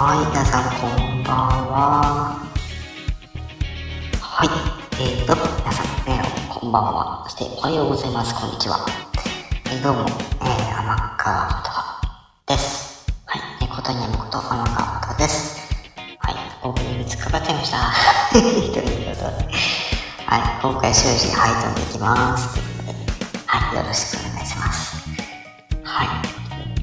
[0.00, 2.38] はい、皆さんこんばんは。
[4.22, 4.48] はい、
[5.02, 7.26] えーと、皆さん、え、こんばんは。
[7.28, 8.32] そして、おはようございます。
[8.32, 8.86] こんにちは。
[9.66, 11.54] えー、どうも、えー、天川こ
[12.46, 13.10] とです。
[13.26, 15.58] はい、えー、ことにやむこと、天川ことです。
[16.20, 17.78] はい、オープニング使っちゃいました。
[18.30, 19.50] ということで、
[20.26, 22.54] はい、今回終始ハイトンでいきます。
[22.54, 22.94] ということで、
[23.48, 24.27] はい、よろしくお願いします。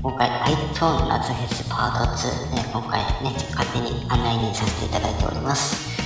[0.06, 6.00] 今回、iTunes 夏フェスパート2、ね、今回ね、勝手に案内にさせていただいております。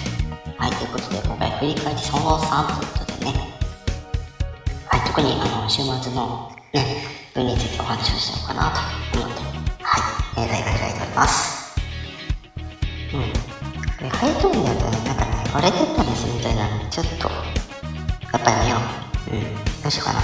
[0.57, 3.33] はい、ということで、今回振り返りその3ということでね、
[4.87, 8.71] はい、特にあの、週末のね、分についてお話をしようかな
[9.11, 9.43] と思って、
[9.83, 11.75] はい、えー、題が開いております。
[13.11, 13.19] うん。
[13.19, 13.27] こ
[13.99, 18.77] れ、ハイトーンだとね、なんかね、割れてったりするみたいなので、ちょっと、やっぱり見よ
[19.27, 19.35] う。
[19.35, 19.43] うん、
[19.83, 20.21] どうしようかな。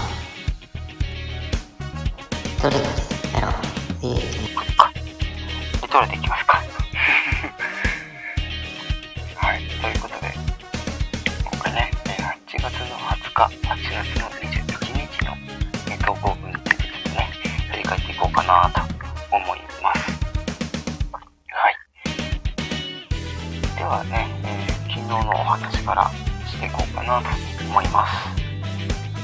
[2.63, 3.64] どれかでやろう。
[4.05, 6.61] えー、どれでいきますか
[9.35, 10.31] はい、ということで、
[11.43, 11.91] 今回ね、
[12.47, 15.33] 8月の20日、8月の21日の、
[15.89, 17.29] えー投稿分についてちょっとね、
[17.71, 18.81] 振り返っていこうかなと
[19.35, 19.99] 思います。
[21.49, 21.75] はい。
[23.75, 26.11] ではね、えー昨日のお話から
[26.47, 27.27] していこうかなと
[27.67, 28.13] 思います。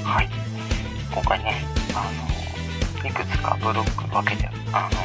[0.04, 0.30] はい。
[1.14, 2.31] 今回ね、あの、
[3.08, 5.00] いくつかブロック分けて、あの、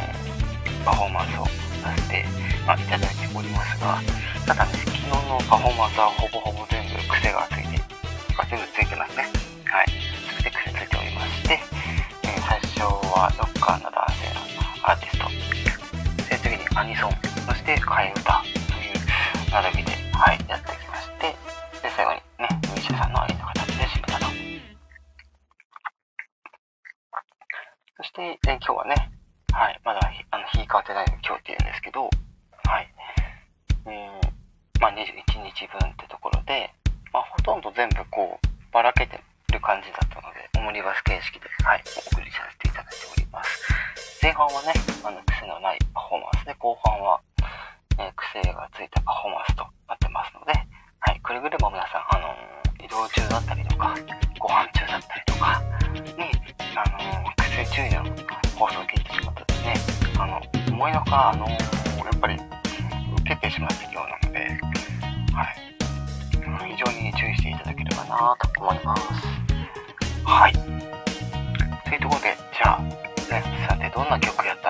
[0.84, 1.44] パフォーマンスを
[1.82, 2.24] させて、
[2.66, 4.00] まあ、いただいておりますが、
[4.46, 7.80] ただね、昨日のパフォーマンスはほぼほぼ全部癖がついて、
[8.36, 9.24] あ全部ついてますね。
[9.64, 9.86] はい。
[10.34, 11.58] そして癖ついておりまして、
[12.24, 12.80] えー最初
[13.10, 14.40] はロッカーの男性の
[14.82, 15.24] アーティスト、
[16.30, 17.10] で次にアニソン、
[17.48, 19.00] そして替え歌という
[19.50, 20.65] 並びで、はい、やって、
[34.96, 36.72] 21日分ってところで、
[37.12, 39.20] まあほとんど全部こう、ばらけて
[39.52, 43.68] る感じだったので、オムニバス形式で、はい、お送りさせていただいております。
[44.22, 44.72] 前半はね、
[45.04, 47.20] あの、癖のないパフォーマンスで、後半は、
[48.00, 50.52] えー癖がついたパフォーマンスとなってますので、
[51.00, 53.94] はい、くれぐれも皆さん、あのー移動中だったりとか、
[54.40, 55.60] ご飯中だったりとか、
[56.16, 56.32] に、
[56.72, 58.04] あのー癖注意の
[58.56, 59.74] 放送を聞いてしまったですね、
[60.18, 60.40] あの、
[60.72, 61.56] 思いのほか、あのや
[62.14, 62.36] っぱり、
[63.20, 64.75] 受けてしまっているようなので、
[65.36, 65.56] はい、
[66.32, 69.02] 非常に注意していただければなと思います。
[70.24, 70.52] はい。
[70.54, 70.58] と
[71.90, 72.96] いうところで、じゃあ、ね、
[73.68, 74.65] さてどんな曲やった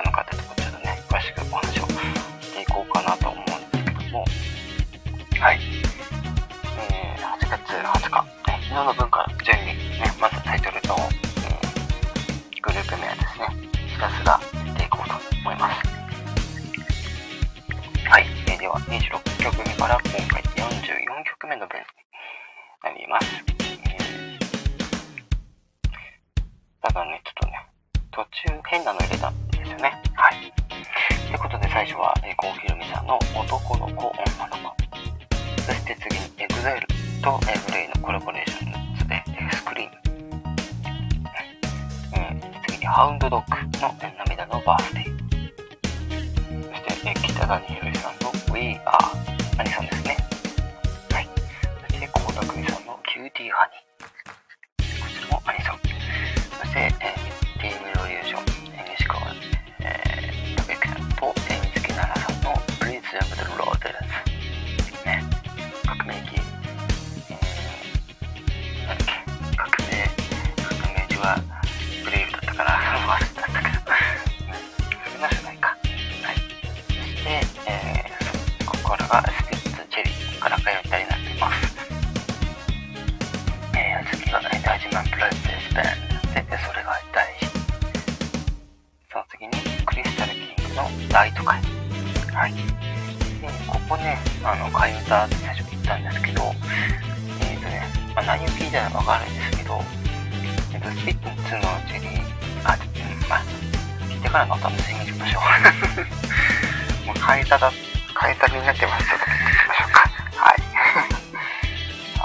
[42.97, 43.95] ハウンドドッグの、
[44.25, 45.05] 涙のバースデー。
[46.83, 50.17] そして、北谷宏さんの We Are アニソンですね。
[51.11, 51.29] はい。
[51.91, 53.86] そして、倖田來未さんのキューティーハニー
[100.77, 102.21] えっ、と、スピッツのチェリー、
[102.63, 102.77] あ、
[103.31, 103.41] まあ、
[104.11, 107.07] 聞いてからのお楽しみにしましょう。
[107.07, 107.73] もう替え歌だ、
[108.13, 110.01] 替え歌になってますので、言ってきましょうか。
[110.37, 110.57] はい。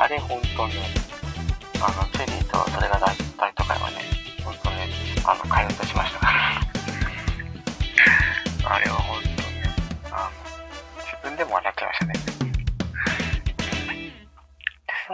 [0.03, 0.73] あれ、本当に、
[1.79, 4.01] あの、チェリーとそれが大大都会はね、
[4.43, 4.75] 本当に、
[5.23, 6.33] あの、替え歌しましたから。
[8.75, 9.35] あれは本当に、
[10.11, 10.29] あの、
[10.99, 12.20] 自分でも笑っちゃいましたね。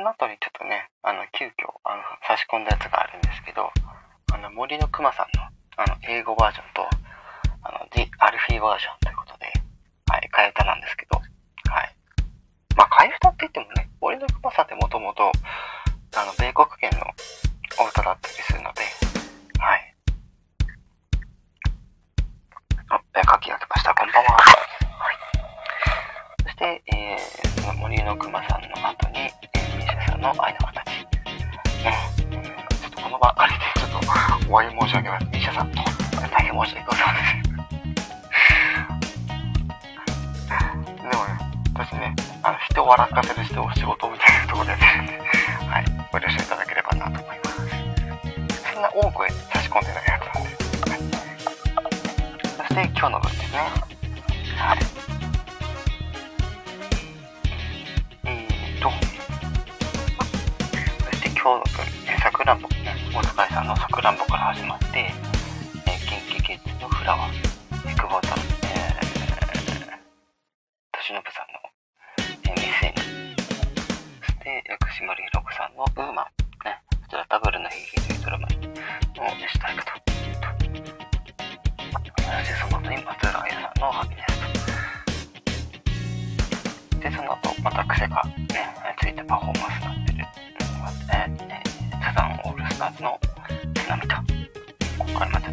[0.08, 3.68] の後にちょっとね、あの、急遽、あの、差し込んだやつがあるんですけど、
[4.32, 5.44] あの、森の熊さんの、
[5.76, 6.88] あの、英語バージョンと、
[7.68, 9.52] あの、The アルフィーバージョンということで、
[10.08, 11.96] はい、替え歌なんですけど、はい。
[12.78, 13.68] まあ、替え歌って言っても
[34.50, 35.26] お詫び申し上げます。
[35.26, 35.78] ミーシャさんと、
[36.32, 37.44] 大変申し訳ございません。
[40.96, 41.24] でも
[41.76, 45.12] 私ね、あの、人を笑かせる人を仕事みたいなところでやってるんで、
[45.68, 47.58] はい、ご了承いただければなと思います。
[48.74, 50.56] そんな多く差し込んでないやつなんで。
[52.56, 53.60] そして今日の分ですね。
[54.56, 54.78] はい。
[58.24, 58.90] えーと、
[61.04, 61.84] そして今日の分、
[62.22, 62.70] さくらんぼ、
[63.18, 67.32] 大塚さんのさくらんぼから始まって、えー、元気ゲッツのフラワー、
[67.96, 68.38] 久保田、えー、
[70.92, 71.58] 年のぶさんの
[74.70, 76.26] 薬師丸ひろ子さんのウーマン、
[76.64, 79.92] ね、こちらダブルの悲劇というドラマの主題歌と、
[82.22, 84.38] そしてその後に松浦綾さんのハピネス
[86.94, 87.00] と。
[87.00, 88.46] で、その後、また癖がね、
[89.02, 90.20] ついてパフォーマンスになってる、
[91.10, 91.67] えー、サ
[92.18, 93.20] さんオールスターズの
[93.76, 94.16] 津波と、
[94.98, 95.52] ここからまた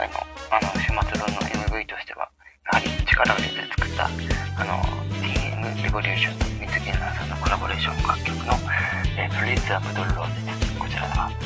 [0.00, 0.16] 回の
[0.48, 2.30] あの週末論の MV としては
[2.72, 4.80] やはり力を入れて作ったあの
[5.20, 8.56] TM レボリューション三木源さんのコラボレーション楽曲の
[9.20, 10.72] 「えー、プリーズ・アブドル・ローゼ」です。
[10.80, 11.36] こちらはね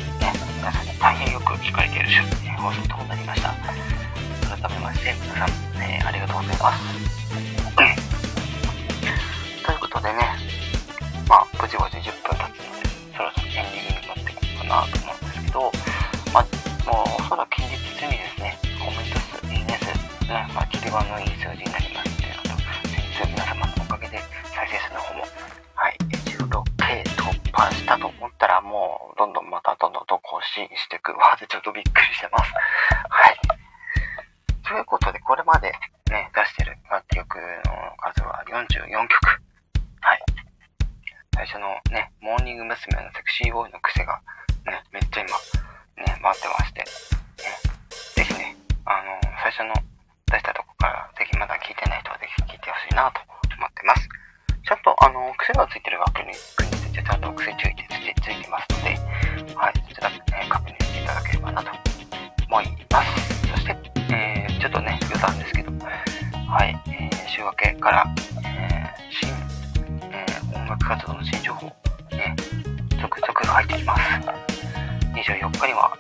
[0.55, 2.09] 皆さんに大変よく聞かれている、
[2.57, 3.51] 放送となりました。
[4.55, 5.49] 改めまして皆さん、
[5.83, 6.79] えー、ありがとうございます。
[9.67, 10.24] ということでね
[30.53, 32.53] 信してくワーでちょっとびっくりしてます。
[33.09, 33.39] はい。
[34.63, 35.73] ということで、これまで
[36.11, 39.41] ね、出してる楽曲の数は44曲。
[40.01, 40.23] はい。
[41.35, 42.95] 最初のね、モーニング娘。
[43.03, 44.21] のセクシーボーイの癖が
[44.67, 45.37] ね、めっちゃ今、
[46.01, 46.87] ね、待ってまして、ね、
[48.15, 49.75] ぜひね、あの、最初の
[50.31, 53.21] 出したとこから、ぜひまだ聞いてない人はぜひ聞いてほしいなと
[53.57, 54.09] 思ってます。
[54.65, 56.39] ちゃんと、あの、癖がついてる楽曲につ
[56.89, 57.74] いてちゃんと癖注意
[70.75, 71.67] えー、音楽活動の新情報、
[72.11, 72.35] ね、
[73.01, 74.01] 続々入ってきます。
[75.15, 75.97] 24日には、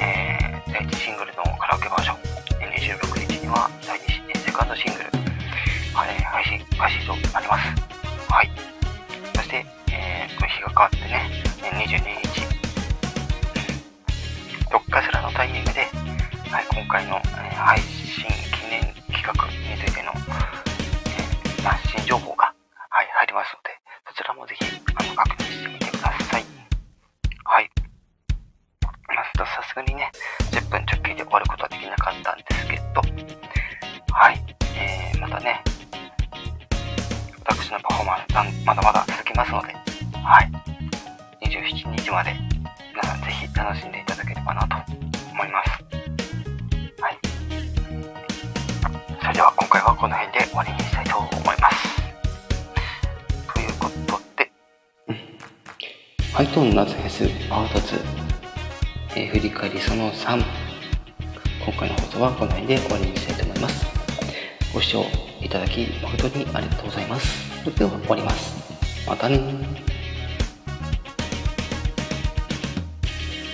[0.00, 2.16] えー、第1シングルのカラオケバージョン、
[2.98, 5.04] 26日には第2セカンドシングル、
[5.94, 7.68] はい、配信、開始となります。
[8.32, 8.50] はい。
[9.36, 11.30] そして、えー、日が変わってね、
[11.62, 12.42] 22日、
[14.70, 15.80] どっかしらのタイミングで、
[16.50, 18.41] はい、今回の、えー、配信
[38.12, 39.68] 私のパフォーマンスまだまだ続きますので、
[40.22, 40.50] はい、
[41.48, 42.34] 27日まで
[42.92, 44.76] 皆さんぜひ楽しんでいただければなと
[45.32, 45.70] 思います。
[47.00, 47.18] はい。
[49.18, 52.02] それでは今回はこの辺で終わりにしたいと思います。
[53.54, 54.52] ということで、
[56.34, 58.00] ハイトーン夏フェスパート2、
[59.16, 60.44] えー、振り返りその3、
[61.64, 63.86] 今回の放送はこの辺で終わりにしたいと思います。
[64.74, 65.06] ご視聴
[65.40, 67.51] いただき誠にありがとうございます。
[67.62, 69.06] それでは終わります。
[69.06, 69.81] またね